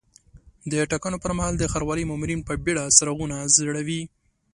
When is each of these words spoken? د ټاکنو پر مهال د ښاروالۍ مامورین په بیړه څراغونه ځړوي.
د 0.71 0.73
ټاکنو 0.91 1.17
پر 1.23 1.31
مهال 1.37 1.53
د 1.57 1.63
ښاروالۍ 1.71 2.03
مامورین 2.07 2.41
په 2.47 2.53
بیړه 2.63 2.83
څراغونه 2.97 3.37
ځړوي. 3.55 4.01